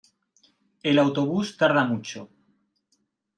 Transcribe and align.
El 0.81 0.97
autobús 0.97 1.55
tarda 1.57 1.83
mucho. 1.85 2.27